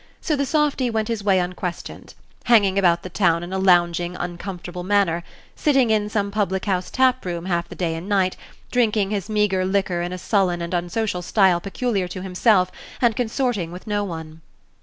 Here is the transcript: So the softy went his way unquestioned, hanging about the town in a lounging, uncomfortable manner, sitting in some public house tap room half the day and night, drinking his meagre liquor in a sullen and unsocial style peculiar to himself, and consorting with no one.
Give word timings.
So 0.19 0.35
the 0.35 0.47
softy 0.47 0.89
went 0.89 1.09
his 1.09 1.23
way 1.23 1.37
unquestioned, 1.37 2.15
hanging 2.45 2.79
about 2.79 3.03
the 3.03 3.09
town 3.11 3.43
in 3.43 3.53
a 3.53 3.59
lounging, 3.59 4.15
uncomfortable 4.15 4.81
manner, 4.83 5.23
sitting 5.55 5.91
in 5.91 6.09
some 6.09 6.31
public 6.31 6.65
house 6.65 6.89
tap 6.89 7.23
room 7.23 7.45
half 7.45 7.69
the 7.69 7.75
day 7.75 7.93
and 7.93 8.09
night, 8.09 8.35
drinking 8.71 9.11
his 9.11 9.29
meagre 9.29 9.63
liquor 9.63 10.01
in 10.01 10.11
a 10.11 10.17
sullen 10.17 10.59
and 10.59 10.73
unsocial 10.73 11.21
style 11.21 11.61
peculiar 11.61 12.07
to 12.07 12.23
himself, 12.23 12.71
and 12.99 13.15
consorting 13.15 13.71
with 13.71 13.85
no 13.85 14.03
one. 14.03 14.41